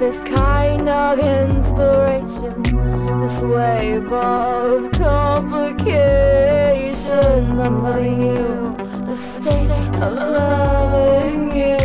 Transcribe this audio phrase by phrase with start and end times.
[0.00, 2.62] this kind of inspiration,
[3.20, 5.60] this wave of complication.
[7.60, 8.74] I'm loving you,
[9.04, 11.76] the state of loving you.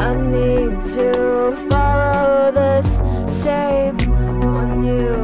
[0.00, 1.08] I need to
[1.70, 2.88] follow this
[3.40, 5.14] shape when you,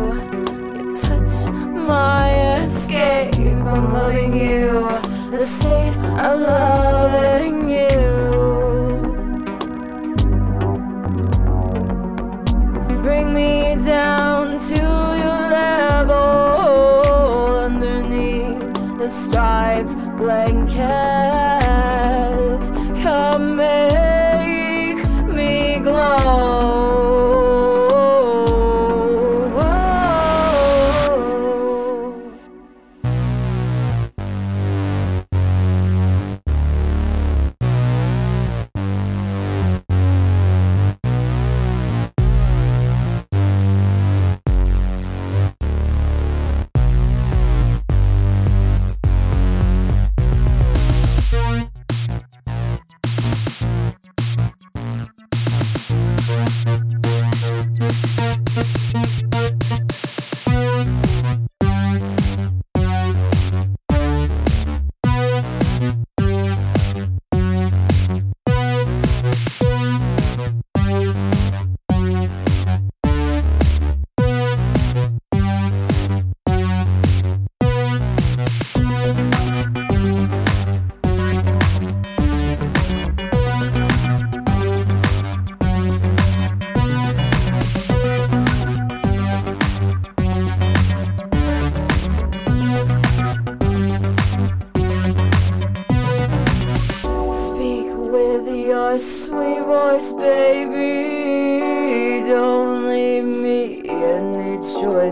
[0.77, 3.35] you touch my escape.
[3.67, 4.89] I'm loving you,
[5.33, 6.72] the state of loving
[19.03, 21.62] the striped blanket.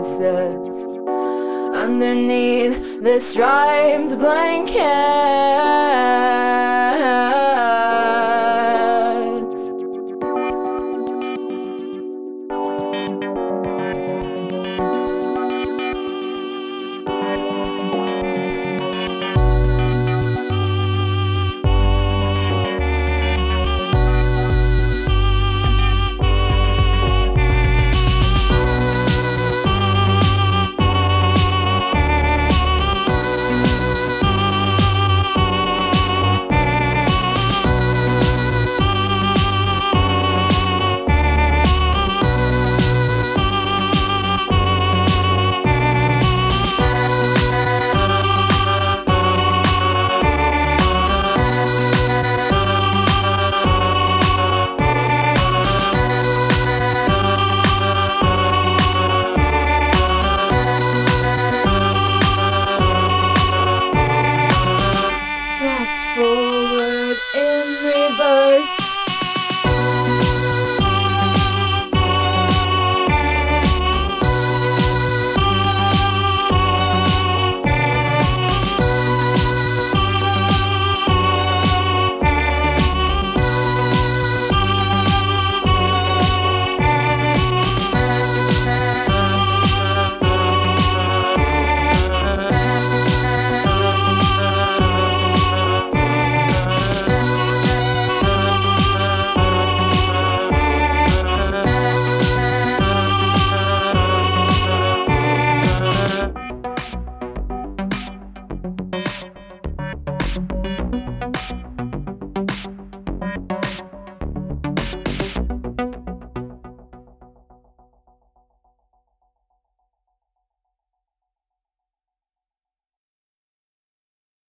[0.01, 0.85] Choices.
[1.75, 5.70] Underneath the striped blanket.